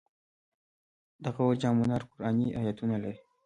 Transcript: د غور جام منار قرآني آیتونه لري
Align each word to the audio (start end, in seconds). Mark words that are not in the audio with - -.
د 1.23 1.25
غور 1.35 1.53
جام 1.61 1.75
منار 1.79 2.03
قرآني 2.11 2.47
آیتونه 2.59 2.95
لري 3.03 3.19